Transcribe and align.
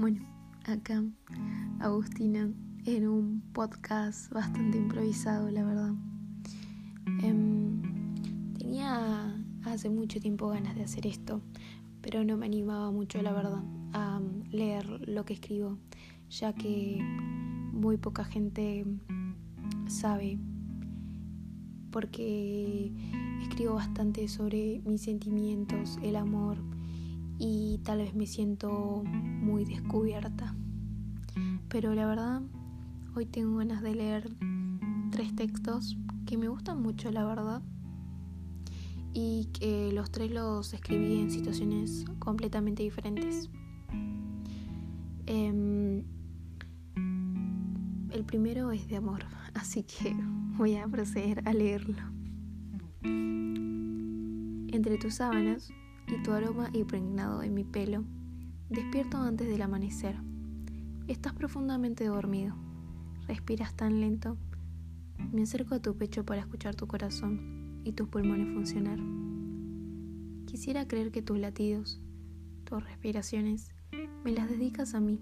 Bueno, 0.00 0.22
acá 0.64 1.04
Agustina 1.78 2.50
en 2.86 3.06
un 3.06 3.42
podcast 3.52 4.32
bastante 4.32 4.78
improvisado, 4.78 5.50
la 5.50 5.62
verdad. 5.62 5.92
Em, 7.22 7.82
tenía 8.56 9.36
hace 9.66 9.90
mucho 9.90 10.18
tiempo 10.18 10.48
ganas 10.48 10.74
de 10.74 10.84
hacer 10.84 11.06
esto, 11.06 11.42
pero 12.00 12.24
no 12.24 12.38
me 12.38 12.46
animaba 12.46 12.90
mucho, 12.90 13.20
la 13.20 13.34
verdad, 13.34 13.62
a 13.92 14.22
leer 14.50 15.06
lo 15.06 15.26
que 15.26 15.34
escribo, 15.34 15.76
ya 16.30 16.54
que 16.54 16.98
muy 17.70 17.98
poca 17.98 18.24
gente 18.24 18.86
sabe, 19.86 20.38
porque 21.90 22.90
escribo 23.42 23.74
bastante 23.74 24.28
sobre 24.28 24.80
mis 24.86 25.02
sentimientos, 25.02 25.98
el 26.02 26.16
amor, 26.16 26.56
y 27.42 27.78
tal 27.84 27.98
vez 27.98 28.14
me 28.14 28.26
siento 28.26 29.02
muy 29.02 29.64
descubierta. 29.64 30.54
Pero 31.70 31.94
la 31.94 32.04
verdad, 32.04 32.42
hoy 33.16 33.24
tengo 33.24 33.56
ganas 33.56 33.82
de 33.82 33.94
leer 33.94 34.28
tres 35.10 35.34
textos 35.34 35.96
que 36.26 36.36
me 36.36 36.48
gustan 36.48 36.82
mucho, 36.82 37.10
la 37.10 37.24
verdad. 37.24 37.62
Y 39.14 39.48
que 39.58 39.90
los 39.90 40.10
tres 40.12 40.30
los 40.30 40.74
escribí 40.74 41.18
en 41.18 41.30
situaciones 41.30 42.04
completamente 42.18 42.82
diferentes. 42.82 43.48
Em, 45.24 46.04
el 48.10 48.24
primero 48.26 48.70
es 48.70 48.86
de 48.86 48.96
amor, 48.96 49.24
así 49.54 49.82
que 49.84 50.14
voy 50.58 50.76
a 50.76 50.86
proceder 50.86 51.42
a 51.48 51.54
leerlo. 51.54 52.02
Entre 53.02 54.98
tus 54.98 55.14
sábanas 55.14 55.72
y 56.12 56.22
tu 56.22 56.32
aroma 56.32 56.70
impregnado 56.72 57.42
en 57.42 57.54
mi 57.54 57.62
pelo. 57.62 58.04
Despierto 58.68 59.18
antes 59.18 59.46
del 59.46 59.62
amanecer. 59.62 60.16
Estás 61.06 61.32
profundamente 61.34 62.04
dormido. 62.04 62.56
Respiras 63.28 63.74
tan 63.74 64.00
lento. 64.00 64.36
Me 65.32 65.42
acerco 65.42 65.76
a 65.76 65.80
tu 65.80 65.96
pecho 65.96 66.24
para 66.24 66.40
escuchar 66.40 66.74
tu 66.74 66.86
corazón 66.88 67.82
y 67.84 67.92
tus 67.92 68.08
pulmones 68.08 68.52
funcionar. 68.52 68.98
Quisiera 70.46 70.88
creer 70.88 71.12
que 71.12 71.22
tus 71.22 71.38
latidos, 71.38 72.00
tus 72.64 72.82
respiraciones, 72.82 73.70
me 74.24 74.32
las 74.32 74.48
dedicas 74.48 74.94
a 74.94 75.00
mí, 75.00 75.20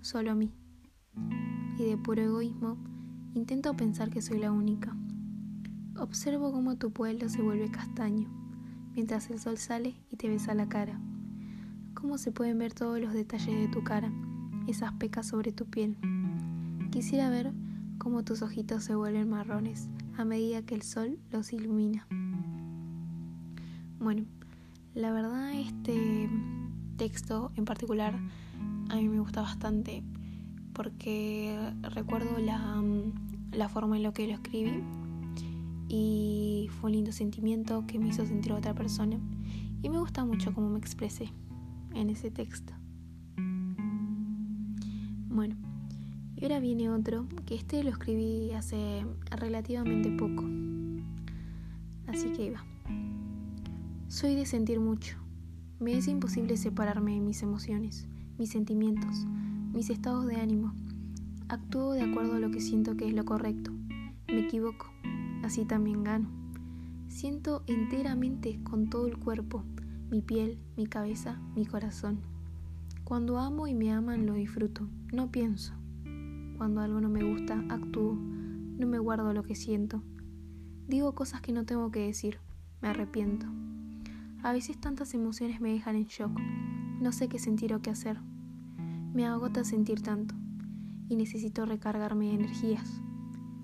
solo 0.00 0.30
a 0.30 0.34
mí. 0.34 0.54
Y 1.78 1.84
de 1.84 1.98
puro 1.98 2.22
egoísmo, 2.22 2.78
intento 3.34 3.76
pensar 3.76 4.08
que 4.08 4.22
soy 4.22 4.38
la 4.38 4.50
única. 4.50 4.96
Observo 5.98 6.52
cómo 6.52 6.76
tu 6.78 6.90
pueblo 6.90 7.28
se 7.28 7.42
vuelve 7.42 7.70
castaño 7.70 8.39
mientras 8.94 9.30
el 9.30 9.38
sol 9.38 9.58
sale 9.58 9.94
y 10.10 10.16
te 10.16 10.28
besa 10.28 10.54
la 10.54 10.68
cara. 10.68 11.00
Cómo 11.94 12.18
se 12.18 12.32
pueden 12.32 12.58
ver 12.58 12.72
todos 12.72 13.00
los 13.00 13.12
detalles 13.12 13.58
de 13.58 13.68
tu 13.68 13.82
cara, 13.84 14.12
esas 14.66 14.92
pecas 14.92 15.26
sobre 15.26 15.52
tu 15.52 15.66
piel. 15.66 15.96
Quisiera 16.90 17.30
ver 17.30 17.52
cómo 17.98 18.24
tus 18.24 18.42
ojitos 18.42 18.84
se 18.84 18.94
vuelven 18.94 19.28
marrones 19.28 19.88
a 20.16 20.24
medida 20.24 20.62
que 20.62 20.74
el 20.74 20.82
sol 20.82 21.18
los 21.30 21.52
ilumina. 21.52 22.06
Bueno, 23.98 24.24
la 24.94 25.12
verdad 25.12 25.52
este 25.52 26.28
texto 26.96 27.52
en 27.56 27.64
particular 27.64 28.18
a 28.88 28.96
mí 28.96 29.08
me 29.08 29.20
gusta 29.20 29.42
bastante 29.42 30.02
porque 30.72 31.56
recuerdo 31.82 32.38
la, 32.38 32.82
la 33.52 33.68
forma 33.68 33.96
en 33.96 34.02
la 34.02 34.12
que 34.12 34.26
lo 34.26 34.34
escribí 34.34 34.82
y 35.92 36.68
fue 36.70 36.88
un 36.88 36.96
lindo 36.96 37.10
sentimiento 37.10 37.84
que 37.86 37.98
me 37.98 38.08
hizo 38.08 38.24
sentir 38.24 38.52
a 38.52 38.56
otra 38.56 38.74
persona 38.74 39.18
y 39.82 39.88
me 39.88 39.98
gusta 39.98 40.24
mucho 40.24 40.54
cómo 40.54 40.70
me 40.70 40.78
expresé 40.78 41.32
en 41.94 42.10
ese 42.10 42.30
texto. 42.30 42.72
Bueno, 45.28 45.56
y 46.36 46.44
ahora 46.44 46.60
viene 46.60 46.90
otro, 46.90 47.26
que 47.44 47.56
este 47.56 47.82
lo 47.82 47.90
escribí 47.90 48.52
hace 48.52 49.04
relativamente 49.32 50.10
poco. 50.10 50.44
Así 52.06 52.30
que 52.30 52.46
iba. 52.46 52.64
Soy 54.06 54.36
de 54.36 54.46
sentir 54.46 54.78
mucho. 54.78 55.16
Me 55.80 55.96
es 55.96 56.06
imposible 56.06 56.56
separarme 56.56 57.14
de 57.14 57.20
mis 57.20 57.42
emociones, 57.42 58.06
mis 58.38 58.50
sentimientos, 58.50 59.26
mis 59.72 59.90
estados 59.90 60.26
de 60.26 60.36
ánimo. 60.36 60.72
Actúo 61.48 61.94
de 61.94 62.02
acuerdo 62.02 62.34
a 62.34 62.38
lo 62.38 62.52
que 62.52 62.60
siento 62.60 62.96
que 62.96 63.08
es 63.08 63.14
lo 63.14 63.24
correcto. 63.24 63.72
Me 64.28 64.40
equivoco, 64.40 64.89
así 65.42 65.64
también 65.64 66.04
gano. 66.04 66.28
Siento 67.08 67.64
enteramente 67.66 68.60
con 68.62 68.88
todo 68.88 69.06
el 69.06 69.18
cuerpo, 69.18 69.64
mi 70.10 70.22
piel, 70.22 70.58
mi 70.76 70.86
cabeza, 70.86 71.40
mi 71.54 71.66
corazón. 71.66 72.20
Cuando 73.04 73.38
amo 73.38 73.66
y 73.66 73.74
me 73.74 73.92
aman 73.92 74.26
lo 74.26 74.34
disfruto, 74.34 74.88
no 75.12 75.30
pienso. 75.30 75.74
Cuando 76.56 76.80
algo 76.80 77.00
no 77.00 77.08
me 77.08 77.24
gusta, 77.24 77.64
actúo, 77.68 78.14
no 78.14 78.86
me 78.86 78.98
guardo 78.98 79.32
lo 79.32 79.42
que 79.42 79.54
siento. 79.54 80.02
Digo 80.86 81.14
cosas 81.14 81.40
que 81.40 81.52
no 81.52 81.64
tengo 81.64 81.90
que 81.90 82.06
decir, 82.06 82.38
me 82.80 82.88
arrepiento. 82.88 83.46
A 84.42 84.52
veces 84.52 84.78
tantas 84.78 85.14
emociones 85.14 85.60
me 85.60 85.72
dejan 85.72 85.96
en 85.96 86.06
shock, 86.06 86.30
no 87.00 87.12
sé 87.12 87.28
qué 87.28 87.38
sentir 87.38 87.74
o 87.74 87.82
qué 87.82 87.90
hacer. 87.90 88.18
Me 89.12 89.26
agota 89.26 89.64
sentir 89.64 90.02
tanto 90.02 90.34
y 91.08 91.16
necesito 91.16 91.66
recargarme 91.66 92.28
de 92.28 92.34
energías. 92.34 93.00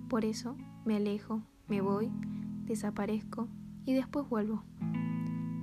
Por 0.09 0.25
eso 0.25 0.57
me 0.85 0.97
alejo, 0.97 1.43
me 1.69 1.81
voy, 1.81 2.11
desaparezco 2.65 3.49
y 3.85 3.95
después 3.95 4.29
vuelvo. 4.29 4.63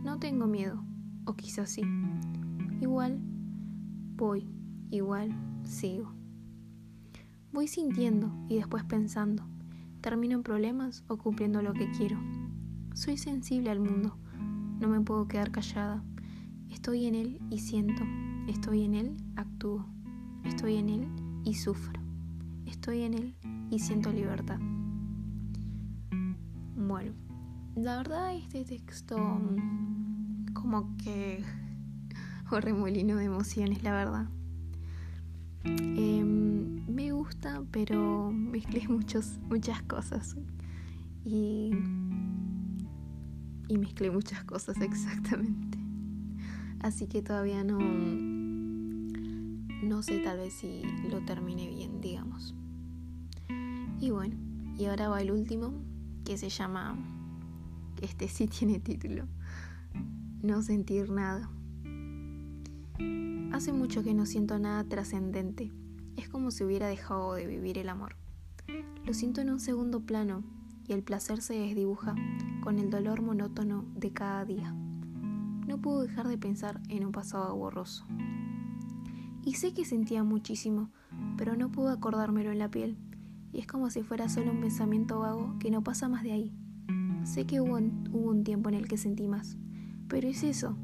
No 0.03 0.19
tengo 0.19 0.47
miedo, 0.47 0.83
o 1.25 1.33
quizás 1.33 1.69
sí. 1.69 1.83
Igual 2.81 3.19
voy, 4.15 4.47
igual 4.89 5.33
sigo. 5.63 6.13
Voy 7.51 7.67
sintiendo 7.67 8.33
y 8.49 8.55
después 8.55 8.83
pensando. 8.83 9.43
Termino 10.01 10.35
en 10.35 10.43
problemas 10.43 11.03
o 11.07 11.17
cumpliendo 11.17 11.61
lo 11.61 11.73
que 11.73 11.89
quiero. 11.91 12.17
Soy 12.93 13.17
sensible 13.17 13.69
al 13.69 13.79
mundo. 13.79 14.17
No 14.79 14.89
me 14.89 14.99
puedo 14.99 15.27
quedar 15.27 15.51
callada. 15.51 16.03
Estoy 16.69 17.05
en 17.05 17.15
él 17.15 17.39
y 17.49 17.59
siento. 17.59 18.03
Estoy 18.47 18.83
en 18.83 18.95
él, 18.95 19.17
actúo. 19.35 19.85
Estoy 20.43 20.75
en 20.75 20.89
él 20.89 21.07
y 21.45 21.53
sufro. 21.53 22.01
Estoy 22.65 23.03
en 23.03 23.13
él 23.13 23.35
y 23.69 23.79
siento 23.79 24.11
libertad. 24.11 24.59
Bueno, 26.93 27.13
la 27.75 27.97
verdad 27.97 28.35
este 28.35 28.63
texto 28.65 29.17
mm, 29.17 30.53
como 30.53 30.95
que 30.97 31.43
un 32.51 32.61
remolino 32.61 33.15
de 33.15 33.25
emociones, 33.25 33.81
la 33.81 33.93
verdad. 33.93 34.29
Em, 35.63 36.85
me 36.85 37.11
gusta, 37.11 37.63
pero 37.71 38.31
mezclé 38.31 38.87
muchos, 38.89 39.39
muchas 39.49 39.81
cosas. 39.81 40.35
Y, 41.25 41.71
y 43.69 43.77
mezclé 43.79 44.11
muchas 44.11 44.43
cosas 44.43 44.77
exactamente. 44.81 45.79
Así 46.79 47.07
que 47.07 47.23
todavía 47.23 47.63
no, 47.63 47.79
no 49.81 50.03
sé 50.03 50.19
tal 50.19 50.37
vez 50.37 50.53
si 50.53 50.83
lo 51.09 51.25
termine 51.25 51.67
bien, 51.67 52.01
digamos. 52.01 52.53
Y 53.99 54.11
bueno, 54.11 54.35
y 54.77 54.85
ahora 54.85 55.09
va 55.09 55.23
el 55.23 55.31
último, 55.31 55.73
que 56.23 56.37
se 56.37 56.49
llama, 56.49 56.97
este 58.01 58.27
sí 58.27 58.47
tiene 58.59 58.79
título, 58.79 59.27
No 60.41 60.61
sentir 60.61 61.09
nada. 61.09 61.49
Hace 63.51 63.71
mucho 63.71 64.03
que 64.03 64.13
no 64.13 64.25
siento 64.25 64.57
nada 64.57 64.83
trascendente, 64.83 65.71
es 66.17 66.27
como 66.29 66.51
si 66.51 66.63
hubiera 66.63 66.87
dejado 66.87 67.35
de 67.35 67.45
vivir 67.45 67.77
el 67.77 67.89
amor. 67.89 68.15
Lo 69.05 69.13
siento 69.13 69.41
en 69.41 69.51
un 69.51 69.59
segundo 69.59 70.01
plano 70.01 70.43
y 70.87 70.93
el 70.93 71.03
placer 71.03 71.41
se 71.41 71.53
desdibuja 71.53 72.15
con 72.63 72.79
el 72.79 72.89
dolor 72.89 73.21
monótono 73.21 73.85
de 73.95 74.11
cada 74.11 74.43
día. 74.45 74.73
No 75.67 75.79
puedo 75.81 76.01
dejar 76.01 76.27
de 76.27 76.37
pensar 76.37 76.81
en 76.89 77.05
un 77.05 77.11
pasado 77.11 77.55
borroso. 77.55 78.05
Y 79.45 79.55
sé 79.55 79.73
que 79.73 79.85
sentía 79.85 80.23
muchísimo, 80.23 80.89
pero 81.37 81.55
no 81.55 81.71
puedo 81.71 81.89
acordármelo 81.89 82.51
en 82.51 82.59
la 82.59 82.71
piel 82.71 82.97
y 83.53 83.59
es 83.59 83.67
como 83.67 83.89
si 83.91 84.01
fuera 84.01 84.27
solo 84.27 84.51
un 84.51 84.59
pensamiento 84.59 85.19
vago 85.19 85.55
que 85.59 85.69
no 85.69 85.83
pasa 85.83 86.09
más 86.09 86.23
de 86.23 86.31
ahí. 86.31 86.53
Sé 87.23 87.45
que 87.45 87.61
hubo 87.61 87.75
un, 87.75 88.43
tiempo 88.43 88.67
en 88.69 88.75
el 88.75 88.87
que 88.87 88.97
sentí 88.97 89.27
más, 89.27 89.57
pero 90.09 90.27
es 90.27 90.43
eso, 90.43 90.75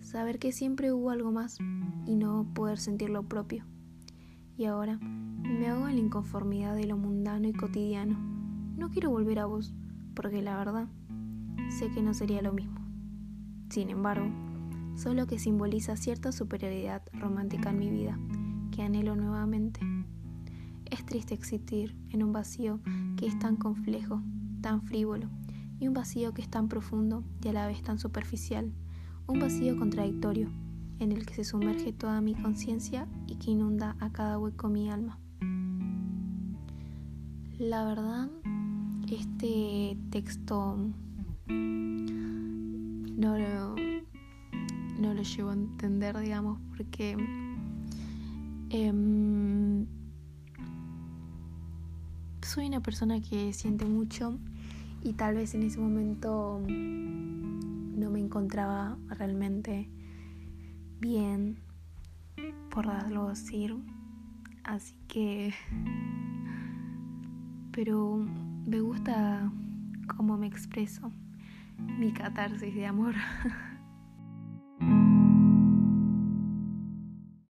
saber 0.00 0.38
que 0.38 0.50
siempre 0.50 0.92
hubo 0.92 1.10
algo 1.10 1.30
más 1.30 1.58
y 2.06 2.16
no 2.16 2.46
poder 2.54 2.78
sentir 2.78 3.10
lo 3.10 3.22
propio. 3.22 3.64
Y 4.56 4.64
ahora 4.64 4.98
me 4.98 5.68
hago 5.68 5.86
en 5.86 5.96
la 5.96 6.00
inconformidad 6.00 6.74
de 6.74 6.86
lo 6.86 6.96
mundano 6.96 7.46
y 7.46 7.52
cotidiano. 7.52 8.18
No 8.76 8.90
quiero 8.90 9.10
volver 9.10 9.38
a 9.38 9.46
vos, 9.46 9.74
porque 10.14 10.42
la 10.42 10.56
verdad, 10.56 10.88
sé 11.68 11.90
que 11.90 12.02
no 12.02 12.14
sería 12.14 12.40
lo 12.42 12.52
mismo. 12.52 12.80
Sin 13.68 13.90
embargo, 13.90 14.26
solo 14.96 15.26
que 15.26 15.38
simboliza 15.38 15.96
cierta 15.96 16.32
superioridad 16.32 17.02
romántica 17.12 17.70
en 17.70 17.78
mi 17.78 17.90
vida, 17.90 18.18
que 18.72 18.82
anhelo 18.82 19.14
nuevamente. 19.14 19.80
Es 20.90 21.04
triste 21.04 21.34
existir 21.34 21.96
en 22.10 22.22
un 22.22 22.32
vacío 22.32 22.80
que 23.16 23.26
es 23.26 23.38
tan 23.38 23.56
complejo, 23.56 24.22
tan 24.60 24.82
frívolo, 24.82 25.28
y 25.78 25.88
un 25.88 25.94
vacío 25.94 26.32
que 26.32 26.42
es 26.42 26.48
tan 26.48 26.68
profundo 26.68 27.24
y 27.42 27.48
a 27.48 27.52
la 27.52 27.66
vez 27.66 27.82
tan 27.82 27.98
superficial, 27.98 28.72
un 29.26 29.40
vacío 29.40 29.76
contradictorio, 29.76 30.50
en 30.98 31.12
el 31.12 31.26
que 31.26 31.34
se 31.34 31.44
sumerge 31.44 31.92
toda 31.92 32.20
mi 32.20 32.34
conciencia 32.34 33.06
y 33.26 33.36
que 33.36 33.50
inunda 33.50 33.96
a 34.00 34.10
cada 34.10 34.38
hueco 34.38 34.68
mi 34.68 34.90
alma. 34.90 35.18
La 37.58 37.84
verdad, 37.84 38.30
este 39.10 39.98
texto 40.10 40.76
no 41.48 43.38
lo, 43.38 43.74
no 45.00 45.14
lo 45.14 45.22
llevo 45.22 45.50
a 45.50 45.54
entender, 45.54 46.18
digamos, 46.18 46.60
porque 46.76 47.16
em, 48.70 49.86
soy 52.56 52.68
una 52.68 52.80
persona 52.80 53.20
que 53.20 53.52
siente 53.52 53.84
mucho 53.84 54.38
y 55.02 55.12
tal 55.12 55.34
vez 55.34 55.54
en 55.54 55.62
ese 55.62 55.78
momento 55.78 56.58
no 56.66 58.10
me 58.10 58.18
encontraba 58.18 58.96
realmente 59.10 59.90
bien, 60.98 61.58
por 62.70 62.86
darlo 62.86 63.28
decir. 63.28 63.76
Así 64.64 64.96
que... 65.06 65.52
Pero 67.72 68.16
me 68.16 68.80
gusta 68.80 69.52
cómo 70.16 70.38
me 70.38 70.46
expreso, 70.46 71.12
mi 71.98 72.10
catarsis 72.10 72.74
de 72.74 72.86
amor. 72.86 73.14